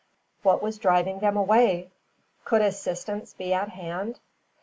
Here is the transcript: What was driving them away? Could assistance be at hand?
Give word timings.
What 0.41 0.63
was 0.63 0.79
driving 0.79 1.19
them 1.19 1.37
away? 1.37 1.91
Could 2.43 2.63
assistance 2.63 3.35
be 3.35 3.53
at 3.53 3.69
hand? 3.69 4.19